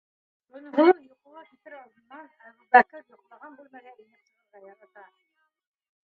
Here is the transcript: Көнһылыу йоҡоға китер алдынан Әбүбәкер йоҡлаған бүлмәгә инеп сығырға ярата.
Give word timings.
Көнһылыу 0.53 1.01
йоҡоға 1.07 1.41
китер 1.49 1.75
алдынан 1.79 2.23
Әбүбәкер 2.51 3.03
йоҡлаған 3.11 3.59
бүлмәгә 3.59 3.93
инеп 4.05 4.31
сығырға 4.31 4.63
ярата. 4.71 5.05